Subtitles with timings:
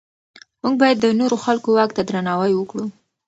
[0.61, 2.85] موږ باید د نورو خلکو واک ته درناوی وکړو.